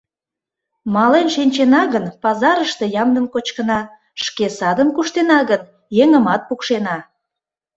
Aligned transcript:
Мален 0.93 1.27
шинчена 1.35 1.83
гын, 1.93 2.05
пазарыште 2.23 2.85
ямдым 3.01 3.25
кочкына, 3.33 3.79
шке 4.23 4.45
садым 4.57 4.89
куштена 4.95 5.39
гын, 5.49 5.61
еҥымат 6.01 6.41
пукшена. 6.47 6.97